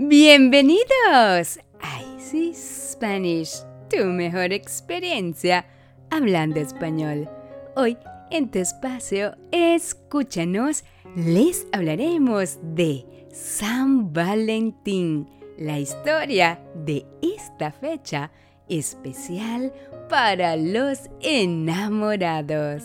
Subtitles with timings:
[0.00, 5.66] Bienvenidos a Easy Spanish, tu mejor experiencia
[6.08, 7.28] hablando español.
[7.74, 7.98] Hoy
[8.30, 10.84] en tu espacio, escúchanos,
[11.16, 18.30] les hablaremos de San Valentín, la historia de esta fecha
[18.68, 19.72] especial
[20.08, 22.84] para los enamorados.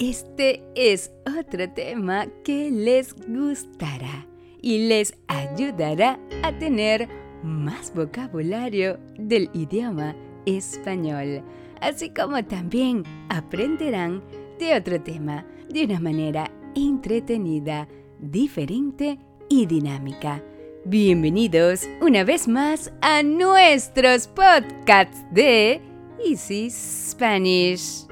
[0.00, 4.26] Este es otro tema que les gustará
[4.66, 7.08] y les ayudará a tener
[7.44, 11.44] más vocabulario del idioma español,
[11.80, 14.24] así como también aprenderán
[14.58, 17.86] de otro tema de una manera entretenida,
[18.18, 20.42] diferente y dinámica.
[20.84, 25.80] Bienvenidos una vez más a nuestros podcasts de
[26.28, 28.08] Easy Spanish.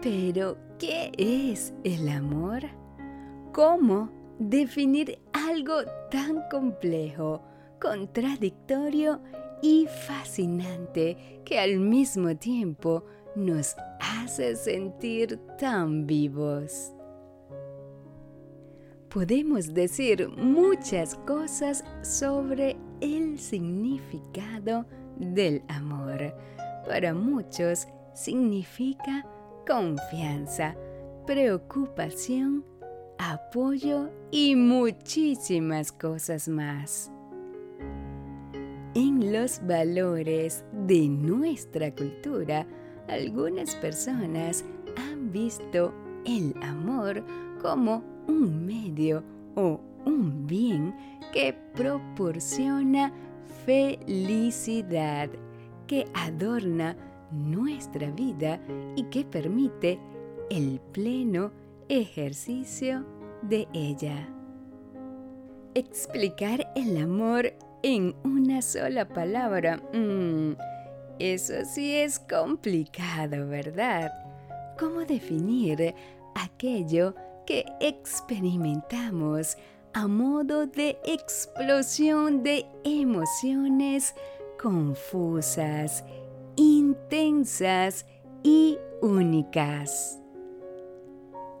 [0.00, 2.62] Pero, ¿qué es el amor?
[3.52, 7.42] ¿Cómo definir algo tan complejo,
[7.80, 9.20] contradictorio
[9.62, 13.04] y fascinante que al mismo tiempo
[13.36, 16.92] nos hace sentir tan vivos?
[19.10, 24.86] Podemos decir muchas cosas sobre el significado
[25.18, 26.34] del amor.
[26.86, 29.26] Para muchos significa
[29.66, 30.76] confianza,
[31.26, 32.64] preocupación,
[33.20, 37.12] apoyo y muchísimas cosas más.
[38.94, 42.66] En los valores de nuestra cultura,
[43.08, 44.64] algunas personas
[44.96, 45.92] han visto
[46.24, 47.22] el amor
[47.60, 49.22] como un medio
[49.54, 50.94] o un bien
[51.32, 53.12] que proporciona
[53.66, 55.28] felicidad,
[55.86, 56.96] que adorna
[57.30, 58.60] nuestra vida
[58.96, 60.00] y que permite
[60.48, 61.52] el pleno
[61.90, 63.04] ejercicio
[63.42, 64.28] de ella.
[65.74, 67.52] Explicar el amor
[67.82, 70.52] en una sola palabra, mm,
[71.18, 74.12] eso sí es complicado, ¿verdad?
[74.78, 75.94] ¿Cómo definir
[76.34, 77.14] aquello
[77.44, 79.56] que experimentamos
[79.92, 84.14] a modo de explosión de emociones
[84.62, 86.04] confusas,
[86.54, 88.06] intensas
[88.44, 90.19] y únicas.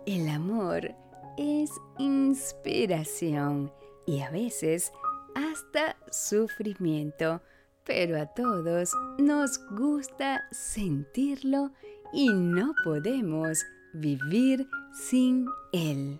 [0.06, 0.94] El amor
[1.36, 3.70] es inspiración
[4.06, 4.92] y a veces
[5.34, 7.42] hasta sufrimiento,
[7.84, 11.70] pero a todos nos gusta sentirlo
[12.12, 13.62] y no podemos
[13.92, 16.18] vivir sin él.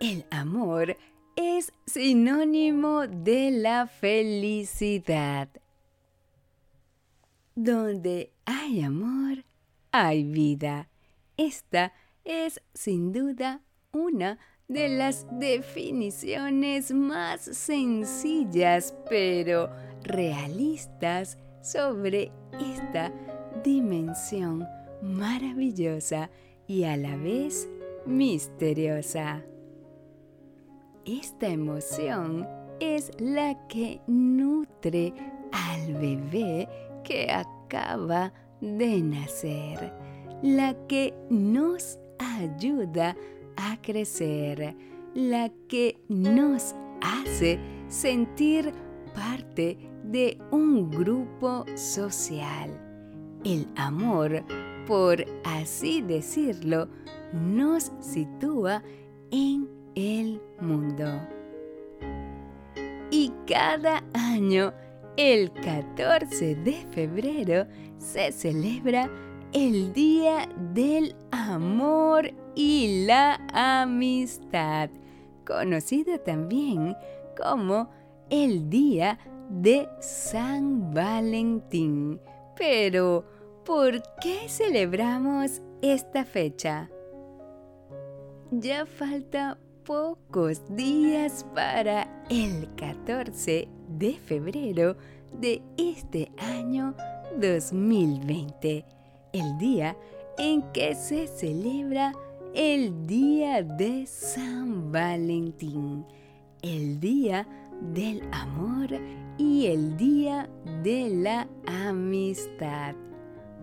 [0.00, 0.96] El amor
[1.36, 5.48] es sinónimo de la felicidad.
[7.54, 9.44] Donde hay amor,
[9.92, 10.88] hay vida.
[11.36, 11.92] Esta
[12.24, 13.60] es sin duda
[13.92, 19.70] una de las definiciones más sencillas pero
[20.02, 23.12] realistas sobre esta
[23.62, 24.66] dimensión
[25.02, 26.30] maravillosa
[26.66, 27.68] y a la vez
[28.06, 29.42] misteriosa.
[31.04, 32.48] Esta emoción
[32.80, 35.12] es la que nutre
[35.52, 36.68] al bebé
[37.04, 39.92] que acaba de nacer,
[40.42, 43.16] la que nos ayuda
[43.56, 44.76] a crecer,
[45.14, 47.58] la que nos hace
[47.88, 48.72] sentir
[49.14, 52.70] parte de un grupo social.
[53.44, 54.44] El amor
[54.86, 56.88] por así decirlo,
[57.32, 58.82] nos sitúa
[59.30, 61.06] en el mundo.
[63.10, 64.72] Y cada año,
[65.16, 67.66] el 14 de febrero,
[67.98, 69.08] se celebra
[69.54, 74.90] el Día del Amor y la Amistad,
[75.46, 76.94] conocido también
[77.42, 77.88] como
[78.28, 82.20] el Día de San Valentín.
[82.56, 83.24] Pero,
[83.64, 86.90] ¿Por qué celebramos esta fecha?
[88.50, 94.98] Ya falta pocos días para el 14 de febrero
[95.32, 96.94] de este año
[97.40, 98.84] 2020,
[99.34, 99.96] el día
[100.38, 102.12] en que se celebra
[102.54, 106.06] el Día de San Valentín,
[106.62, 107.46] el Día
[107.80, 108.88] del Amor
[109.36, 110.48] y el Día
[110.84, 112.94] de la Amistad.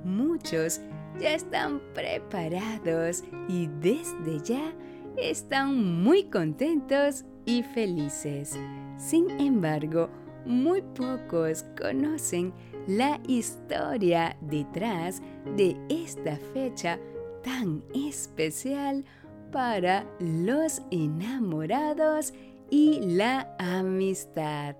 [0.03, 0.81] Muchos
[1.19, 4.73] ya están preparados y desde ya
[5.15, 8.59] están muy contentos y felices.
[8.97, 10.09] Sin embargo,
[10.45, 12.53] muy pocos conocen
[12.87, 15.21] la historia detrás
[15.55, 16.99] de esta fecha
[17.43, 19.05] tan especial
[19.51, 22.33] para los enamorados
[22.69, 24.75] y la amistad.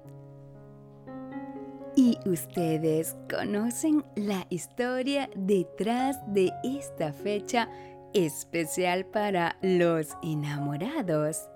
[1.96, 7.70] ¿Y ustedes conocen la historia detrás de esta fecha
[8.14, 11.50] especial para los enamorados?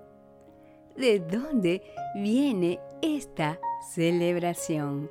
[0.98, 1.82] ¿De dónde
[2.16, 3.60] viene esta
[3.94, 5.10] celebración?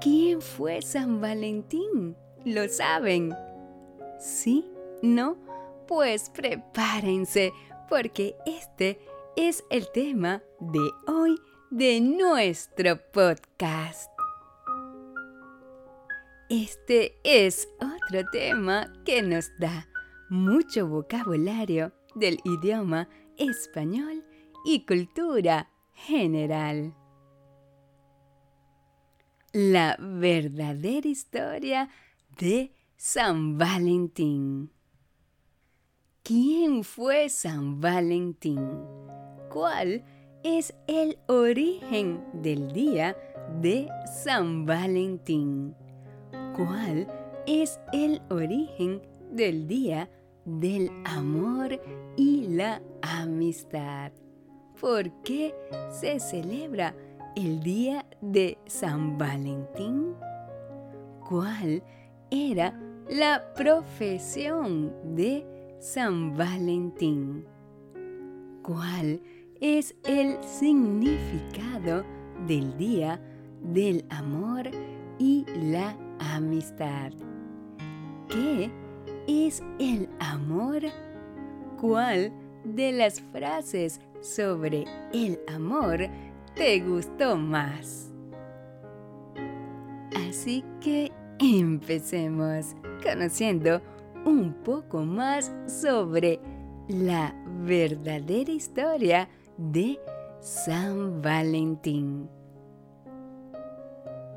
[0.00, 2.16] ¿Quién fue San Valentín?
[2.44, 3.34] ¿Lo saben?
[4.20, 4.64] ¿Sí?
[5.02, 5.36] ¿No?
[5.88, 7.52] Pues prepárense
[7.88, 9.00] porque este
[9.36, 11.34] es el tema de hoy
[11.70, 14.08] de nuestro podcast.
[16.48, 19.88] Este es otro tema que nos da
[20.30, 24.24] mucho vocabulario del idioma español
[24.64, 26.94] y cultura general.
[29.60, 31.88] La verdadera historia
[32.38, 34.70] de San Valentín.
[36.22, 38.62] ¿Quién fue San Valentín?
[39.50, 40.04] ¿Cuál
[40.44, 43.16] es el origen del día
[43.60, 43.88] de
[44.22, 45.74] San Valentín.
[46.54, 47.08] ¿Cuál
[47.46, 49.02] es el origen
[49.32, 50.08] del día
[50.44, 51.80] del amor
[52.16, 54.12] y la amistad?
[54.80, 55.52] ¿Por qué
[55.90, 56.94] se celebra
[57.38, 60.16] el día de San Valentín?
[61.28, 61.84] ¿Cuál
[62.32, 62.76] era
[63.08, 65.46] la profesión de
[65.78, 67.46] San Valentín?
[68.64, 69.20] ¿Cuál
[69.60, 72.04] es el significado
[72.48, 73.20] del Día
[73.62, 74.68] del Amor
[75.18, 77.12] y la Amistad.
[78.28, 78.68] ¿Qué
[79.28, 80.82] es el amor?
[81.80, 82.32] ¿Cuál
[82.64, 86.08] de las frases sobre el amor
[86.58, 88.10] te gustó más?
[90.28, 93.80] Así que empecemos conociendo
[94.24, 96.40] un poco más sobre
[96.88, 100.00] la verdadera historia de
[100.40, 102.28] San Valentín.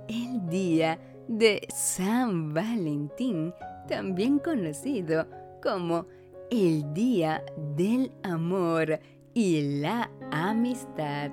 [0.07, 3.51] El día de San Valentín,
[3.87, 5.25] también conocido
[5.63, 6.05] como
[6.51, 7.43] el Día
[7.75, 8.99] del Amor
[9.33, 11.31] y la Amistad,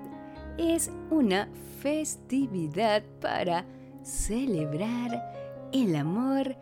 [0.59, 1.49] es una
[1.81, 3.65] festividad para
[4.03, 6.57] celebrar el amor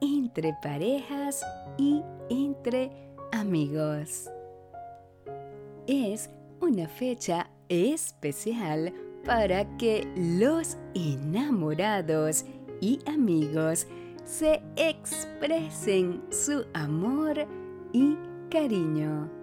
[0.00, 1.44] entre parejas
[1.78, 2.90] y entre
[3.32, 4.30] amigos.
[5.86, 8.92] Es una fecha especial
[9.24, 12.44] para que los enamorados
[12.80, 13.86] y amigos
[14.24, 17.46] se expresen su amor
[17.92, 18.16] y
[18.50, 19.41] cariño.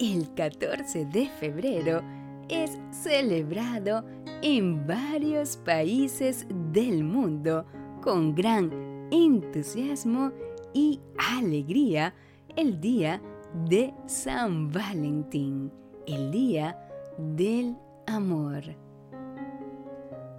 [0.00, 2.00] El 14 de febrero
[2.48, 4.02] es celebrado
[4.40, 7.66] en varios países del mundo
[8.00, 8.70] con gran
[9.10, 10.32] entusiasmo
[10.72, 11.00] y
[11.36, 12.14] alegría
[12.56, 13.20] el Día
[13.68, 15.70] de San Valentín,
[16.06, 16.78] el Día
[17.18, 17.76] del
[18.06, 18.62] Amor.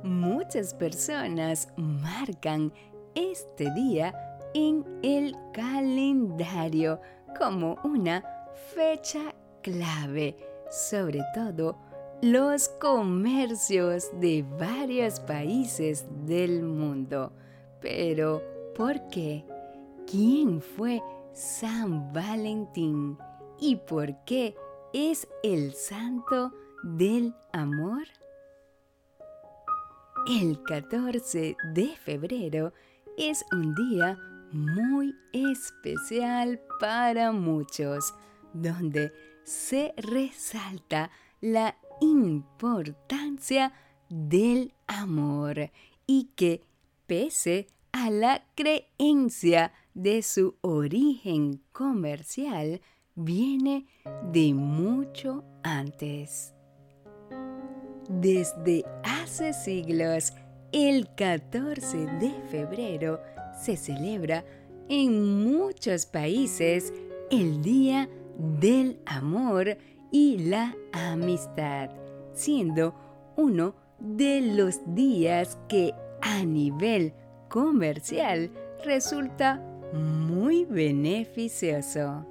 [0.03, 2.73] Muchas personas marcan
[3.13, 4.11] este día
[4.55, 6.99] en el calendario
[7.37, 8.23] como una
[8.73, 10.37] fecha clave,
[10.69, 11.77] sobre todo
[12.21, 17.33] los comercios de varios países del mundo.
[17.81, 18.43] Pero,
[18.75, 19.43] ¿por qué?
[20.09, 21.01] ¿Quién fue
[21.33, 23.17] San Valentín
[23.59, 24.55] y por qué
[24.93, 26.51] es el santo
[26.83, 28.03] del amor?
[30.27, 32.73] El 14 de febrero
[33.17, 34.17] es un día
[34.51, 38.13] muy especial para muchos,
[38.53, 39.11] donde
[39.43, 43.73] se resalta la importancia
[44.09, 45.71] del amor
[46.05, 46.63] y que
[47.07, 52.81] pese a la creencia de su origen comercial
[53.15, 53.85] viene
[54.31, 56.53] de mucho antes.
[58.09, 60.33] Desde hace siglos,
[60.71, 63.21] el 14 de febrero
[63.61, 64.43] se celebra
[64.89, 66.93] en muchos países
[67.29, 69.77] el Día del Amor
[70.11, 71.89] y la Amistad,
[72.33, 72.95] siendo
[73.37, 77.13] uno de los días que a nivel
[77.49, 78.51] comercial
[78.85, 79.61] resulta
[79.93, 82.25] muy beneficioso.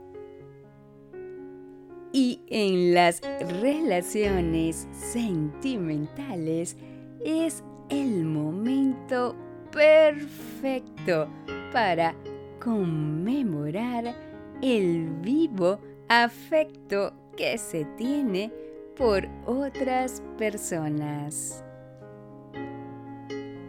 [2.13, 3.21] Y en las
[3.61, 6.77] relaciones sentimentales
[7.25, 9.37] es el momento
[9.71, 11.29] perfecto
[11.73, 12.15] para
[12.61, 14.15] conmemorar
[14.61, 15.79] el vivo
[16.11, 18.53] afecto que se tiene
[18.97, 21.65] por otras personas.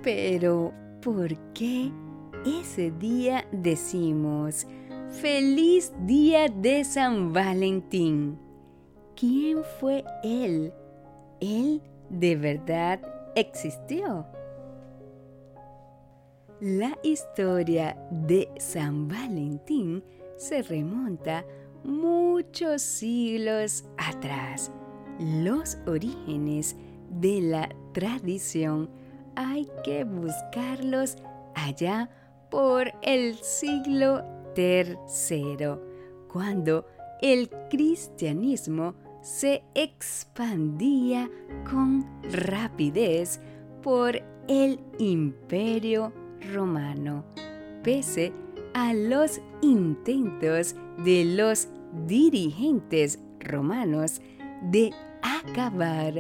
[0.02, 1.92] Pero, ¿por qué
[2.44, 4.66] ese día decimos
[5.12, 8.40] Feliz día de San Valentín.
[9.16, 10.74] ¿Quién fue él?
[11.42, 13.02] ¿Él de verdad
[13.36, 14.26] existió?
[16.62, 20.02] La historia de San Valentín
[20.38, 21.46] se remonta
[21.84, 24.72] muchos siglos atrás.
[25.20, 26.76] Los orígenes
[27.10, 28.90] de la tradición
[29.36, 31.18] hay que buscarlos
[31.56, 32.10] allá
[32.50, 34.24] por el siglo
[34.56, 35.78] III,
[36.28, 36.86] cuando
[37.22, 41.30] el cristianismo se expandía
[41.70, 43.40] con rapidez
[43.82, 46.12] por el imperio
[46.54, 47.24] romano,
[47.84, 48.51] pese a
[48.94, 51.68] los intentos de los
[52.06, 54.22] dirigentes romanos
[54.64, 56.14] de acabar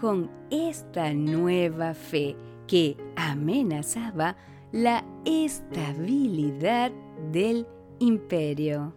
[0.00, 4.36] con esta nueva fe que amenazaba
[4.72, 6.92] la estabilidad
[7.30, 7.66] del
[8.00, 8.94] imperio.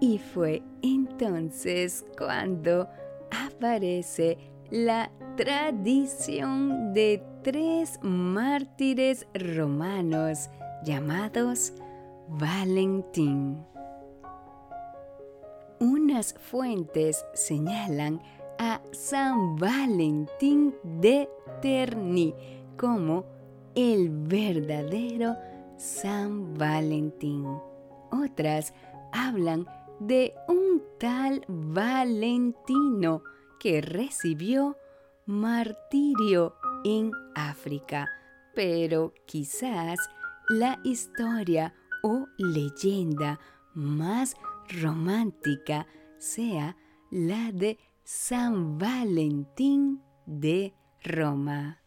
[0.00, 2.88] Y fue entonces cuando
[3.30, 4.38] aparece
[4.70, 10.48] la tradición de tres mártires romanos
[10.84, 11.72] llamados
[12.28, 13.64] Valentín.
[15.80, 18.20] Unas fuentes señalan
[18.58, 21.28] a San Valentín de
[21.60, 22.34] Terni
[22.76, 23.24] como
[23.74, 25.36] el verdadero
[25.76, 27.46] San Valentín.
[28.12, 28.72] Otras
[29.12, 29.66] hablan
[29.98, 33.22] de un tal Valentino
[33.58, 34.76] que recibió
[35.26, 38.08] martirio en África,
[38.54, 39.98] pero quizás
[40.48, 43.38] la historia o leyenda
[43.74, 44.36] más
[44.68, 45.86] romántica
[46.18, 46.76] sea
[47.10, 51.82] la de San Valentín de Roma.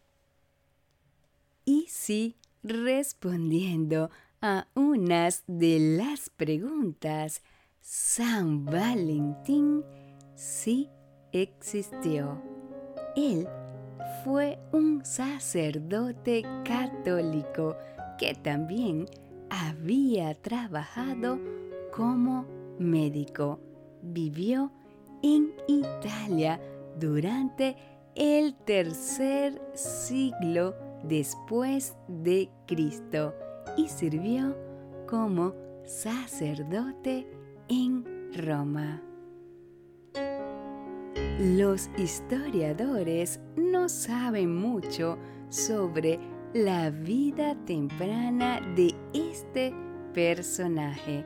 [1.64, 4.10] Y si respondiendo
[4.40, 7.42] a unas de las preguntas,
[7.80, 9.84] San Valentín
[10.34, 10.88] sí
[11.32, 12.42] existió.
[13.16, 13.48] Él
[14.24, 17.76] fue un sacerdote católico
[18.18, 19.06] que también
[19.50, 21.38] había trabajado
[21.92, 22.46] como
[22.78, 23.60] médico.
[24.02, 24.70] Vivió
[25.22, 26.60] en Italia
[26.98, 27.76] durante
[28.14, 33.34] el tercer siglo después de Cristo
[33.76, 34.56] y sirvió
[35.06, 35.54] como
[35.84, 37.26] sacerdote
[37.68, 38.04] en
[38.34, 39.02] Roma.
[41.38, 45.18] Los historiadores no saben mucho
[45.50, 46.18] sobre
[46.56, 49.74] la vida temprana de este
[50.14, 51.22] personaje,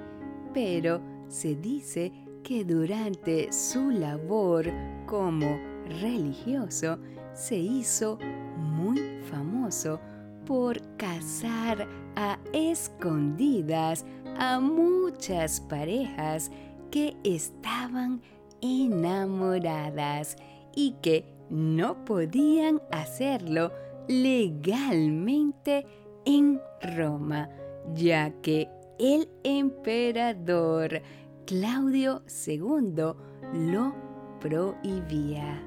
[0.52, 2.10] pero se dice
[2.42, 4.66] que durante su labor
[5.06, 5.56] como
[6.00, 6.98] religioso
[7.32, 8.18] se hizo
[8.56, 10.00] muy famoso
[10.46, 14.04] por casar a escondidas
[14.36, 16.50] a muchas parejas
[16.90, 18.20] que estaban
[18.60, 20.36] enamoradas
[20.74, 23.70] y que no podían hacerlo
[24.10, 25.86] legalmente
[26.24, 26.60] en
[26.96, 27.48] Roma,
[27.94, 31.00] ya que el emperador
[31.46, 33.14] Claudio II
[33.54, 33.94] lo
[34.40, 35.62] prohibía.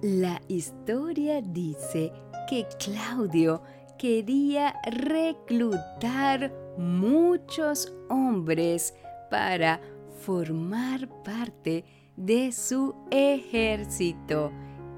[0.00, 2.14] La historia dice
[2.48, 3.60] que Claudio
[3.98, 8.94] quería reclutar muchos hombres
[9.30, 9.82] para
[10.22, 11.84] formar parte
[12.16, 14.50] de su ejército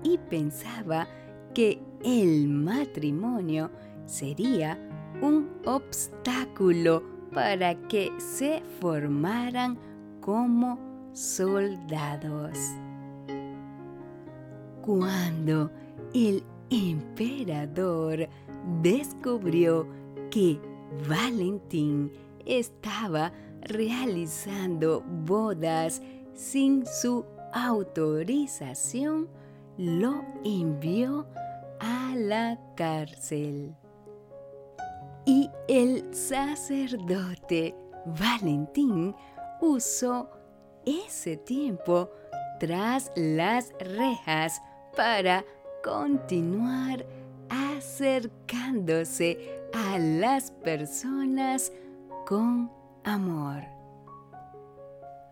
[0.04, 1.08] y pensaba
[1.54, 3.70] que el matrimonio
[4.06, 4.78] sería
[5.20, 9.78] un obstáculo para que se formaran
[10.20, 10.78] como
[11.12, 12.58] soldados.
[14.82, 15.70] Cuando
[16.14, 18.28] el emperador
[18.82, 19.86] descubrió
[20.30, 20.58] que
[21.08, 22.10] Valentín
[22.44, 23.32] estaba
[23.62, 26.02] realizando bodas
[26.34, 29.28] sin su autorización,
[29.78, 31.41] lo envió a
[32.14, 33.74] la cárcel.
[35.24, 39.14] Y el sacerdote Valentín
[39.60, 40.28] usó
[40.84, 42.10] ese tiempo
[42.58, 44.60] tras las rejas
[44.96, 45.44] para
[45.84, 47.06] continuar
[47.48, 51.72] acercándose a las personas
[52.26, 52.70] con
[53.04, 53.62] amor.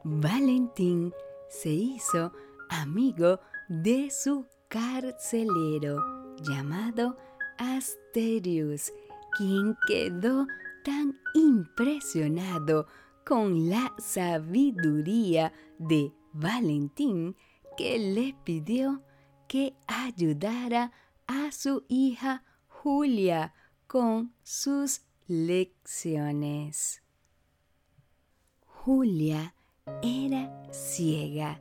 [0.05, 1.13] Valentín
[1.49, 2.33] se hizo
[2.69, 7.17] amigo de su carcelero llamado
[7.59, 8.93] Asterius,
[9.37, 10.47] quien quedó
[10.85, 12.87] tan impresionado
[13.25, 17.37] con la sabiduría de Valentín
[17.77, 19.03] que le pidió
[19.47, 20.93] que ayudara
[21.27, 23.55] a su hija Julia
[23.87, 27.03] con sus lecciones.
[28.65, 29.55] Julia
[30.03, 31.61] era ciega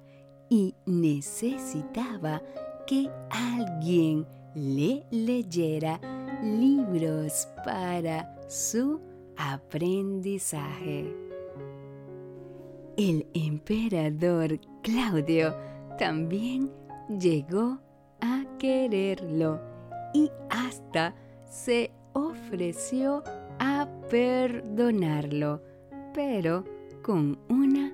[0.49, 2.41] y necesitaba
[2.87, 4.25] que alguien
[4.55, 5.99] le leyera
[6.43, 8.99] libros para su
[9.37, 11.15] aprendizaje.
[12.97, 15.55] El emperador Claudio
[15.97, 16.71] también
[17.19, 17.79] llegó
[18.21, 19.61] a quererlo
[20.13, 21.15] y hasta
[21.45, 23.23] se ofreció
[23.59, 25.61] a perdonarlo,
[26.13, 26.65] pero
[27.01, 27.93] con una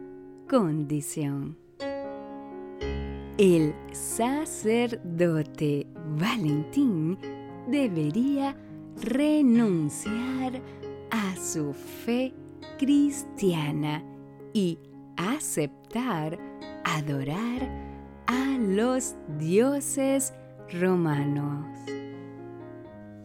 [0.50, 1.64] condición.
[3.37, 5.85] El sacerdote
[6.17, 7.17] Valentín
[7.67, 8.55] debería
[9.03, 10.61] renunciar
[11.11, 12.33] a su fe
[12.79, 14.01] cristiana
[14.53, 14.79] y
[15.17, 16.39] aceptar
[16.85, 17.69] adorar
[18.27, 20.33] a los dioses
[20.71, 21.67] romanos.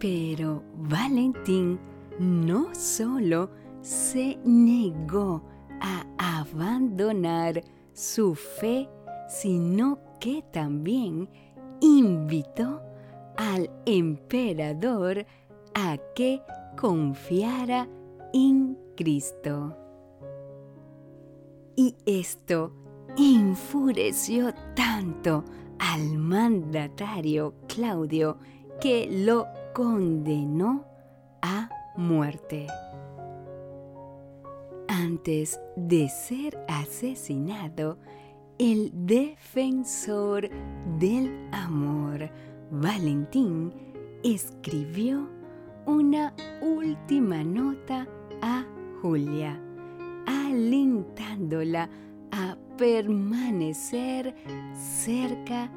[0.00, 1.78] Pero Valentín
[2.18, 3.48] no solo
[3.80, 5.44] se negó
[5.80, 6.04] a
[6.40, 7.62] abandonar
[7.92, 8.88] su fe,
[9.30, 11.28] sino que también
[11.80, 12.82] invitó
[13.37, 15.25] al emperador
[15.75, 16.42] a que
[16.76, 17.88] confiara
[18.34, 19.76] en Cristo.
[21.76, 22.72] Y esto
[23.16, 25.44] enfureció tanto
[25.78, 28.37] al mandatario Claudio
[28.80, 30.84] que lo condenó
[31.40, 32.66] a muerte.
[34.88, 37.96] Antes de ser asesinado,
[38.60, 40.50] el defensor
[40.98, 42.28] del amor,
[42.70, 43.72] Valentín,
[44.22, 45.30] escribió
[45.86, 48.06] una última nota
[48.42, 48.66] a
[49.00, 49.58] Julia,
[50.26, 51.88] alentándola
[52.32, 54.34] a permanecer
[54.74, 55.72] cerca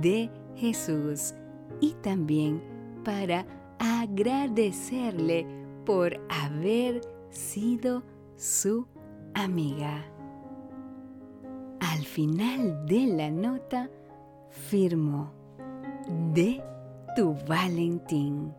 [0.00, 1.34] de Jesús
[1.80, 2.62] y también
[3.04, 3.44] para
[3.80, 5.44] agradecerle
[5.84, 8.04] por haber sido
[8.36, 8.86] su
[9.34, 10.17] amiga.
[11.98, 13.90] Al final de la nota
[14.50, 15.32] firmó
[16.32, 16.62] de
[17.16, 18.54] tu Valentín.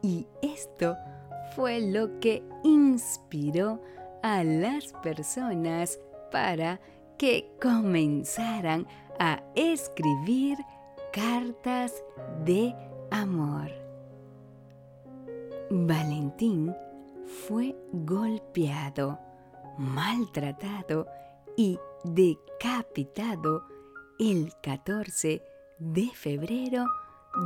[0.00, 0.96] Y esto
[1.56, 3.82] fue lo que inspiró
[4.22, 5.98] a las personas
[6.30, 6.80] para
[7.18, 8.86] que comenzaran
[9.18, 10.56] a escribir
[11.12, 11.92] cartas
[12.44, 12.72] de
[13.10, 13.72] amor.
[15.68, 16.76] Valentín
[17.48, 19.18] fue golpeado,
[19.76, 21.08] maltratado
[21.56, 23.66] y decapitado
[24.18, 25.42] el 14
[25.78, 26.86] de febrero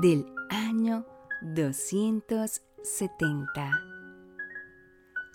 [0.00, 1.04] del año
[1.42, 3.70] 270.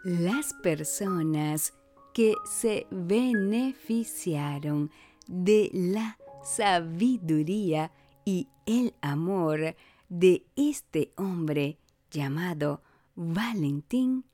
[0.03, 1.73] Las personas
[2.13, 4.91] que se beneficiaron
[5.27, 7.91] de la sabiduría
[8.25, 9.75] y el amor
[10.07, 11.77] de este hombre
[12.09, 12.81] llamado
[13.15, 14.25] Valentín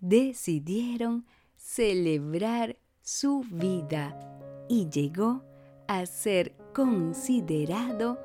[0.00, 4.18] decidieron celebrar su vida
[4.68, 5.42] y llegó
[5.86, 8.18] a ser considerado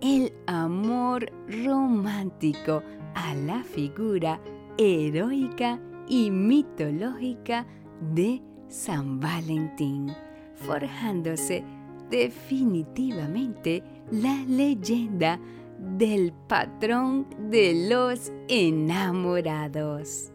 [0.01, 1.31] el amor
[1.63, 2.81] romántico
[3.15, 4.39] a la figura
[4.77, 7.67] heroica y mitológica
[8.13, 10.11] de San Valentín,
[10.55, 11.63] forjándose
[12.09, 15.39] definitivamente la leyenda
[15.79, 20.31] del patrón de los enamorados.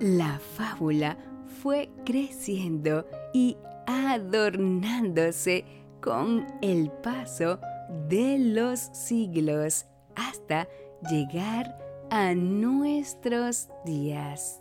[0.00, 1.16] La fábula
[1.62, 3.56] fue creciendo y
[3.86, 5.64] adornándose
[6.02, 7.58] con el paso
[8.06, 10.68] de los siglos hasta
[11.08, 11.78] llegar
[12.10, 14.60] a nuestros días.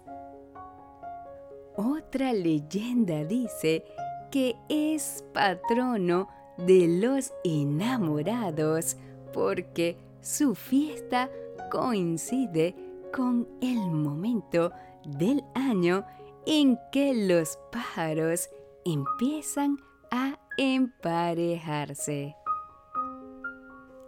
[1.76, 3.84] Otra leyenda dice
[4.32, 8.96] que es patrono de los enamorados
[9.34, 11.30] porque su fiesta
[11.70, 12.74] coincide
[13.12, 14.72] con el momento
[15.06, 16.06] del año
[16.46, 18.50] en que los pájaros
[18.86, 19.78] empiezan
[20.12, 22.36] a emparejarse.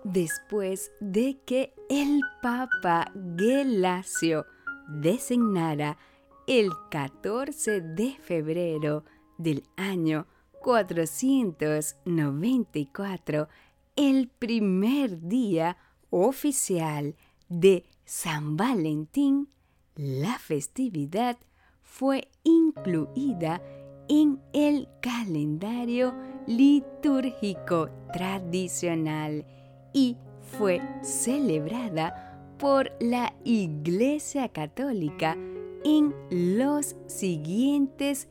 [0.03, 4.45] Después de que el Papa Gelasio
[4.87, 5.97] designara
[6.45, 9.03] el 14 de febrero
[9.37, 10.27] del año
[10.61, 13.49] 494,
[13.95, 15.77] el primer día
[16.09, 17.15] oficial
[17.49, 19.49] de San Valentín,
[19.97, 21.37] la festividad
[21.81, 23.61] fue incluida
[24.07, 26.13] en el calendario
[26.45, 29.45] litúrgico tradicional
[29.93, 30.15] y
[30.57, 35.35] fue celebrada por la Iglesia Católica
[35.83, 38.29] en los siguientes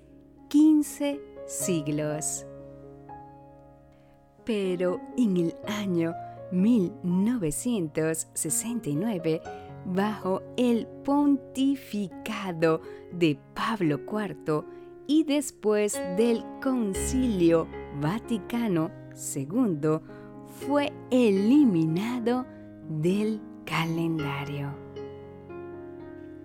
[0.48, 2.46] 15 siglos.
[4.44, 6.14] Pero en el año
[6.52, 9.40] 1969,
[9.87, 12.81] bajo el pontificado
[13.12, 14.64] de Pablo IV
[15.07, 17.68] y después del Concilio
[18.01, 20.01] Vaticano II,
[20.66, 22.44] fue eliminado
[22.88, 24.75] del calendario.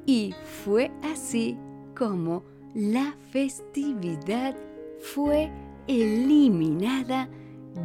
[0.06, 1.58] Y fue así
[1.98, 4.56] como la festividad
[5.14, 5.52] fue
[5.88, 7.28] eliminada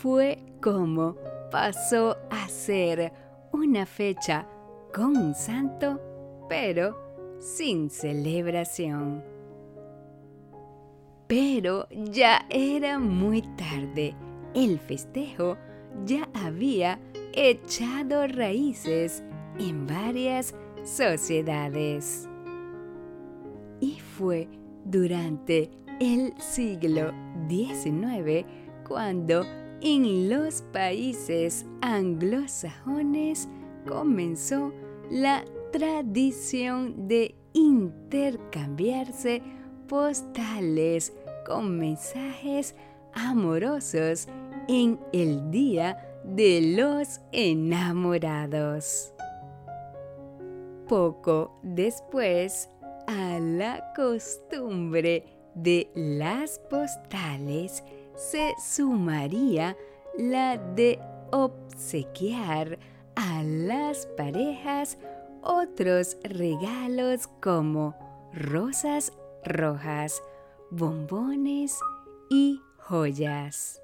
[0.00, 1.16] fue como
[1.50, 3.12] pasó a ser
[3.54, 4.48] una fecha
[4.92, 6.00] con un santo,
[6.48, 6.96] pero
[7.38, 9.22] sin celebración.
[11.28, 14.14] Pero ya era muy tarde.
[14.54, 15.56] El festejo
[16.04, 16.98] ya había
[17.32, 19.22] echado raíces
[19.58, 22.28] en varias sociedades.
[23.80, 24.48] Y fue
[24.84, 27.12] durante el siglo
[27.48, 28.44] XIX
[28.86, 29.44] cuando
[29.84, 33.46] en los países anglosajones
[33.86, 34.72] comenzó
[35.10, 39.42] la tradición de intercambiarse
[39.86, 41.12] postales
[41.46, 42.74] con mensajes
[43.12, 44.26] amorosos
[44.68, 49.12] en el Día de los Enamorados.
[50.88, 52.70] Poco después,
[53.06, 57.84] a la costumbre de las postales
[58.16, 59.76] se sumaría
[60.18, 61.00] la de
[61.32, 62.78] obsequiar
[63.16, 64.98] a las parejas
[65.42, 67.94] otros regalos como
[68.32, 69.12] rosas
[69.44, 70.22] rojas,
[70.70, 71.78] bombones
[72.30, 73.80] y joyas.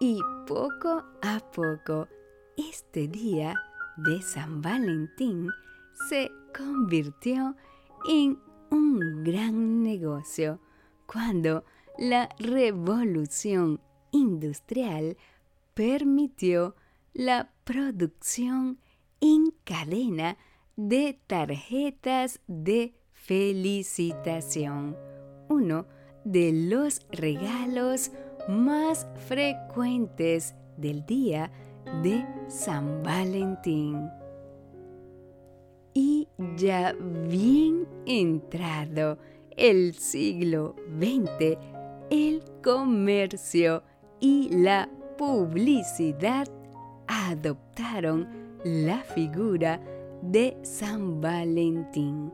[0.00, 2.08] Y poco a poco,
[2.56, 3.54] este día
[3.96, 5.48] de San Valentín
[6.08, 7.54] se convirtió
[8.08, 8.38] en
[8.70, 10.58] un gran negocio
[11.06, 11.64] cuando
[11.98, 13.80] la revolución
[14.10, 15.16] industrial
[15.74, 16.74] permitió
[17.12, 18.78] la producción
[19.20, 20.36] en cadena
[20.76, 24.96] de tarjetas de felicitación,
[25.48, 25.86] uno
[26.24, 28.10] de los regalos
[28.48, 31.50] más frecuentes del día
[32.02, 34.08] de San Valentín.
[35.94, 36.92] Y ya
[37.28, 39.18] bien entrado
[39.56, 41.56] el siglo XX,
[42.10, 43.82] el comercio
[44.20, 44.88] y la
[45.18, 46.48] publicidad
[47.06, 48.28] adoptaron
[48.64, 49.80] la figura
[50.22, 52.32] de San Valentín,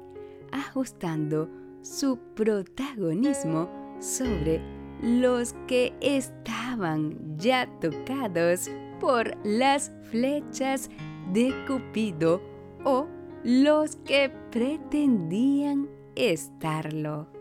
[0.53, 1.49] ajustando
[1.83, 3.69] su protagonismo
[4.01, 4.61] sobre
[5.03, 10.91] los que estaban ya tocados por las flechas
[11.33, 12.41] de Cupido
[12.85, 13.07] o
[13.43, 17.40] los que pretendían estarlo.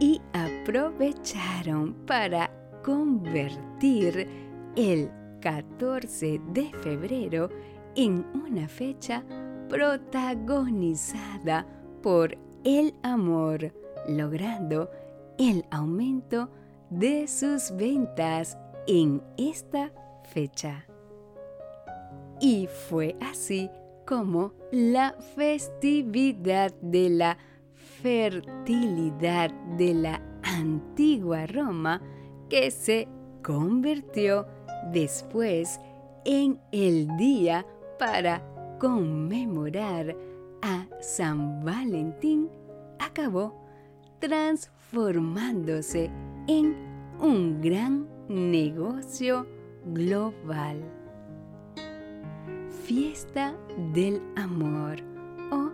[0.00, 2.50] Y aprovecharon para
[2.82, 4.26] convertir
[4.74, 5.10] el
[5.40, 7.50] 14 de febrero
[7.94, 9.22] en una fecha
[9.68, 11.66] protagonizada
[12.02, 13.72] por el amor,
[14.08, 14.90] logrando
[15.38, 16.50] el aumento
[16.90, 19.92] de sus ventas en esta
[20.32, 20.86] fecha.
[22.40, 23.70] Y fue así
[24.06, 27.38] como la festividad de la
[28.02, 32.00] fertilidad de la antigua Roma
[32.48, 33.08] que se
[33.42, 34.46] convirtió
[34.92, 35.80] después
[36.24, 37.66] en el día
[37.98, 38.42] para
[38.78, 40.16] conmemorar
[40.62, 42.48] a San Valentín,
[42.98, 43.54] acabó
[44.18, 46.10] transformándose
[46.46, 46.74] en
[47.20, 49.46] un gran negocio
[49.86, 50.82] global.
[52.84, 53.54] Fiesta
[53.92, 54.98] del amor
[55.50, 55.70] o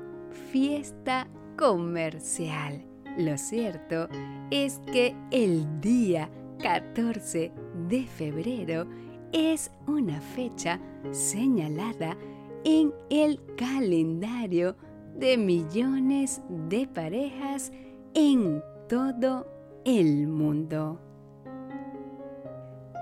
[0.50, 2.84] fiesta comercial.
[3.18, 4.08] Lo cierto
[4.50, 6.30] es que el día
[6.62, 7.52] 14
[7.88, 8.86] de febrero
[9.32, 10.78] es una fecha
[11.12, 12.16] señalada
[12.64, 14.76] en el calendario
[15.14, 17.72] de millones de parejas
[18.14, 19.46] en todo
[19.84, 21.00] el mundo.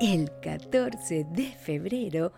[0.00, 2.32] El 14 de febrero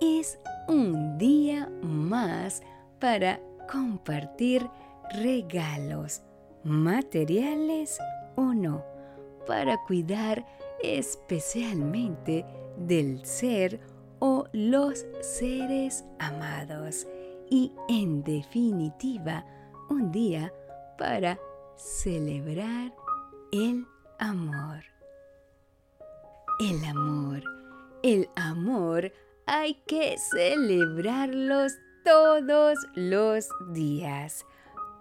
[0.00, 2.62] es un día más
[2.98, 4.68] para compartir
[5.12, 6.22] regalos,
[6.62, 7.98] materiales
[8.36, 8.84] o no,
[9.46, 10.44] para cuidar
[10.82, 12.44] especialmente
[12.76, 13.80] del ser
[14.18, 17.06] o los seres amados
[17.50, 19.44] y en definitiva
[19.90, 20.52] un día
[20.98, 21.38] para
[21.76, 22.94] celebrar
[23.52, 23.86] el
[24.18, 24.82] amor.
[26.60, 27.42] El amor,
[28.02, 29.12] el amor
[29.46, 31.72] hay que celebrarlos
[32.04, 34.44] todos los días.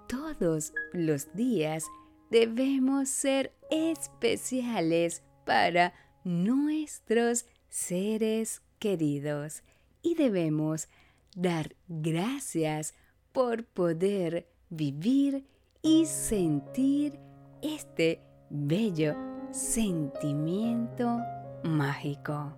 [0.07, 1.85] Todos los días
[2.29, 9.63] debemos ser especiales para nuestros seres queridos
[10.01, 10.87] y debemos
[11.35, 12.93] dar gracias
[13.31, 15.47] por poder vivir
[15.81, 17.19] y sentir
[17.61, 19.15] este bello
[19.51, 21.19] sentimiento
[21.63, 22.57] mágico.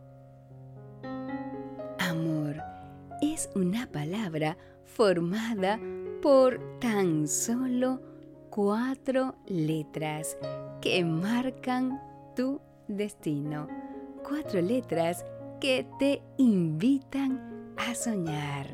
[1.99, 2.55] Amor
[3.21, 5.79] es una palabra formada
[6.25, 8.01] por tan solo
[8.49, 10.35] cuatro letras
[10.81, 12.01] que marcan
[12.35, 13.67] tu destino.
[14.27, 15.23] Cuatro letras
[15.61, 18.65] que te invitan a soñar,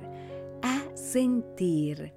[0.62, 2.14] a sentir.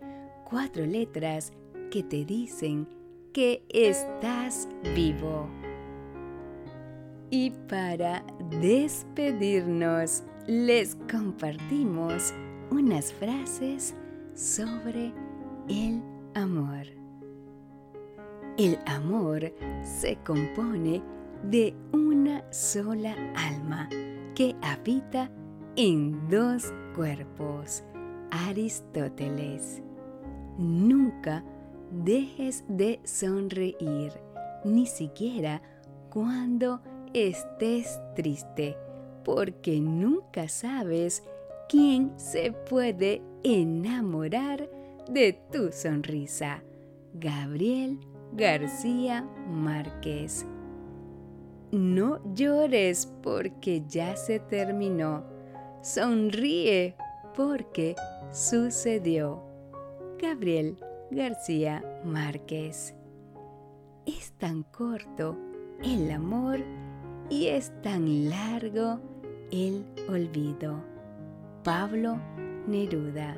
[0.48, 1.52] Cuatro letras
[1.90, 2.86] que te dicen
[3.32, 5.48] que estás vivo.
[7.30, 8.24] Y para
[8.60, 12.32] despedirnos, les compartimos
[12.70, 13.96] unas frases
[14.34, 15.23] sobre
[15.68, 16.02] el
[16.34, 16.86] amor.
[18.56, 21.02] El amor se compone
[21.42, 23.88] de una sola alma
[24.34, 25.30] que habita
[25.76, 27.82] en dos cuerpos.
[28.30, 29.82] Aristóteles.
[30.58, 31.44] Nunca
[31.90, 34.12] dejes de sonreír,
[34.64, 35.62] ni siquiera
[36.10, 36.80] cuando
[37.12, 38.76] estés triste,
[39.24, 41.22] porque nunca sabes
[41.68, 44.68] quién se puede enamorar
[45.08, 46.62] de tu sonrisa.
[47.14, 47.98] Gabriel
[48.32, 50.46] García Márquez.
[51.70, 55.24] No llores porque ya se terminó.
[55.82, 56.96] Sonríe
[57.36, 57.94] porque
[58.32, 59.42] sucedió.
[60.20, 60.78] Gabriel
[61.10, 62.94] García Márquez.
[64.06, 65.36] Es tan corto
[65.82, 66.60] el amor
[67.30, 69.00] y es tan largo
[69.50, 70.82] el olvido.
[71.62, 72.18] Pablo
[72.66, 73.36] Neruda.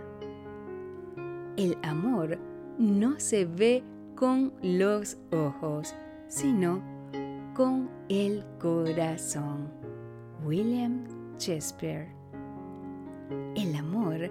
[1.56, 2.38] El amor
[2.78, 3.82] no se ve
[4.14, 5.94] con los ojos,
[6.28, 6.82] sino
[7.54, 9.70] con el corazón.
[10.44, 11.06] William
[11.38, 12.08] Shakespeare.
[13.54, 14.30] El amor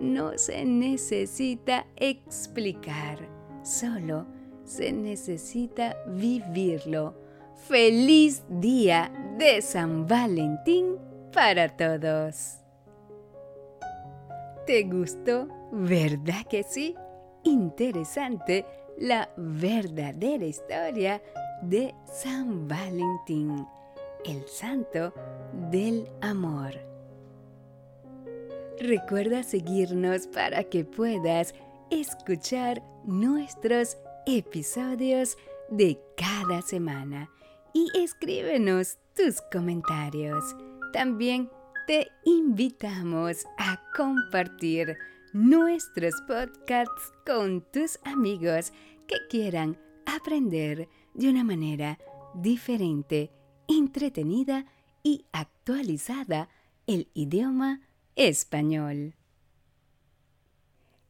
[0.00, 3.20] no se necesita explicar,
[3.62, 4.26] solo
[4.64, 7.14] se necesita vivirlo.
[7.68, 10.96] Feliz día de San Valentín
[11.32, 12.63] para todos.
[14.66, 15.46] ¿Te gustó?
[15.72, 16.94] ¿Verdad que sí?
[17.42, 18.64] Interesante
[18.96, 21.22] la verdadera historia
[21.60, 23.66] de San Valentín,
[24.24, 25.12] el santo
[25.70, 26.72] del amor.
[28.80, 31.54] Recuerda seguirnos para que puedas
[31.90, 35.36] escuchar nuestros episodios
[35.68, 37.28] de cada semana
[37.74, 40.56] y escríbenos tus comentarios.
[40.94, 41.50] También
[41.86, 44.96] te invitamos a compartir
[45.32, 48.72] nuestros podcasts con tus amigos
[49.06, 51.98] que quieran aprender de una manera
[52.34, 53.30] diferente,
[53.68, 54.64] entretenida
[55.02, 56.48] y actualizada
[56.86, 57.82] el idioma
[58.16, 59.14] español.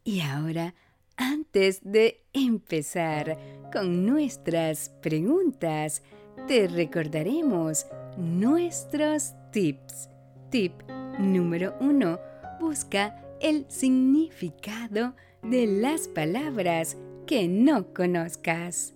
[0.03, 0.75] Y ahora,
[1.17, 3.39] antes de empezar
[3.73, 6.03] con nuestras preguntas,
[6.49, 10.14] te recordaremos nuestros tips.
[10.55, 10.83] Tip
[11.19, 12.21] número uno.
[12.61, 18.95] Busca el significado de las palabras que no conozcas.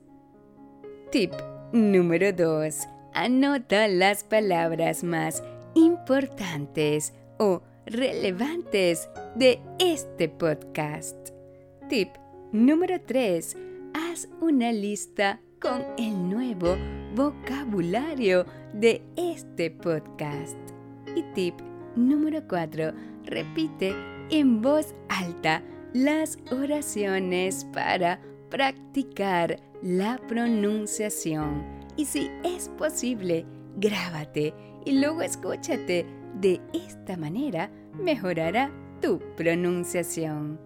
[1.10, 1.32] Tip
[1.72, 2.76] número 2.
[3.12, 5.42] Anota las palabras más
[5.74, 11.30] importantes o relevantes de este podcast.
[11.88, 12.10] Tip
[12.52, 13.56] número 3.
[13.94, 16.76] Haz una lista con el nuevo
[17.16, 20.77] vocabulario de este podcast.
[21.14, 21.54] Y tip
[21.96, 22.92] número 4.
[23.24, 23.94] Repite
[24.30, 31.64] en voz alta las oraciones para practicar la pronunciación.
[31.96, 36.06] Y si es posible, grábate y luego escúchate.
[36.40, 40.60] De esta manera mejorará tu pronunciación.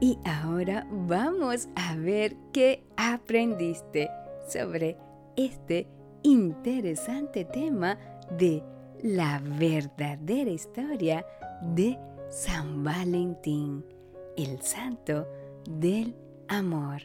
[0.00, 4.10] Y ahora vamos a ver qué aprendiste
[4.46, 4.96] sobre
[5.36, 5.88] este
[6.22, 7.98] interesante tema
[8.36, 8.62] de
[9.02, 11.26] la verdadera historia
[11.60, 11.98] de
[12.30, 13.84] San Valentín,
[14.36, 15.26] el santo
[15.68, 16.14] del
[16.48, 17.02] amor.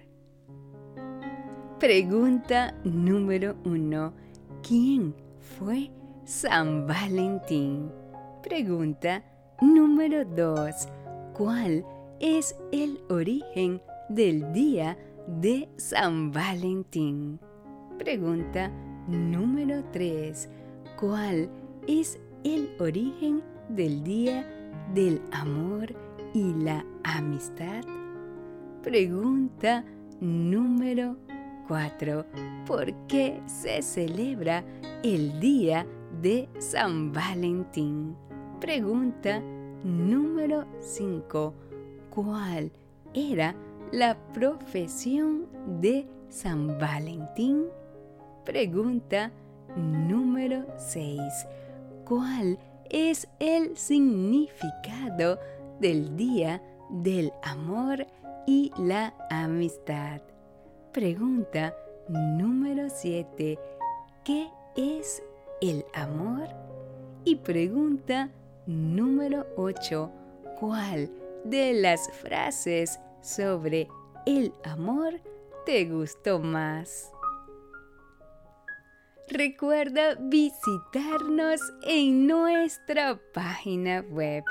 [1.80, 4.14] Pregunta número uno.
[4.62, 5.90] ¿Quién fue
[6.24, 7.92] San Valentín?
[8.44, 9.24] Pregunta
[9.62, 10.88] número dos.
[11.34, 11.84] ¿Cuál
[12.20, 17.40] es el origen del día de San Valentín?
[17.98, 18.72] Pregunta
[19.08, 20.50] número tres.
[21.00, 21.50] ¿Cuál
[21.88, 24.46] es el origen del día
[24.94, 25.96] del amor
[26.34, 27.84] y la amistad?
[28.84, 29.84] Pregunta
[30.20, 31.18] número
[31.68, 32.26] 4.
[32.66, 34.64] ¿Por qué se celebra
[35.04, 35.86] el día
[36.22, 38.16] de San Valentín?
[38.60, 39.42] Pregunta
[39.84, 41.54] número 5.
[42.10, 42.72] ¿Cuál
[43.14, 43.56] era
[43.92, 45.48] la profesión
[45.80, 47.66] de San Valentín?
[48.46, 49.32] Pregunta
[49.76, 51.20] número 6.
[52.08, 52.58] ¿Cuál
[52.90, 55.40] es el significado
[55.80, 58.06] del Día del Amor
[58.46, 60.22] y la Amistad.
[60.94, 61.76] Pregunta
[62.08, 63.60] número 7.
[64.24, 65.22] ¿Qué es
[65.62, 66.48] el amor?
[67.26, 68.30] Y pregunta
[68.66, 70.12] número 8.
[70.60, 71.12] ¿Cuál
[71.44, 73.90] de las frases sobre
[74.26, 75.20] el amor
[75.66, 77.12] te gustó más?
[79.30, 84.46] Recuerda visitarnos en nuestra página web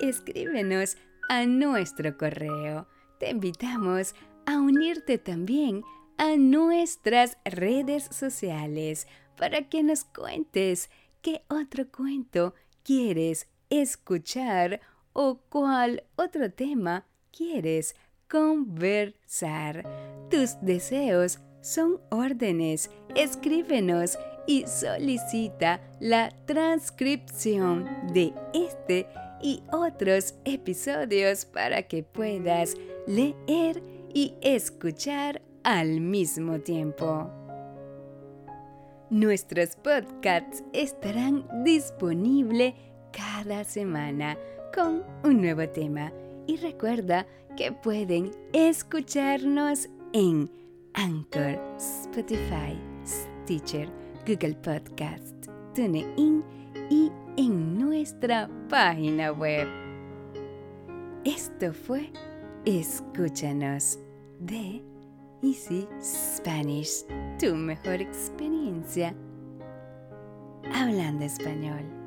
[0.00, 0.96] y escríbenos
[1.28, 2.88] a nuestro correo.
[3.20, 5.84] Te invitamos a unirte también
[6.18, 10.90] a nuestras redes sociales para que nos cuentes
[11.22, 14.80] qué otro cuento quieres escuchar
[15.12, 17.94] o cuál otro tema quieres
[18.28, 19.84] conversar.
[20.30, 22.90] Tus deseos son órdenes.
[23.14, 29.06] Escríbenos y solicita la transcripción de este
[29.42, 32.74] y otros episodios para que puedas
[33.06, 37.30] leer y escuchar al mismo tiempo.
[39.10, 42.74] Nuestros podcasts estarán disponibles
[43.12, 44.36] cada semana
[44.74, 46.12] con un nuevo tema
[46.46, 50.59] y recuerda que pueden escucharnos en
[50.94, 53.88] Anchor, Spotify, Stitcher,
[54.26, 56.44] Google Podcast, TuneIn
[56.90, 59.66] y en nuestra página web.
[61.24, 62.12] Esto fue
[62.64, 63.98] Escúchanos
[64.40, 64.82] de
[65.42, 67.04] Easy Spanish,
[67.38, 69.14] tu mejor experiencia
[70.72, 71.99] hablando español.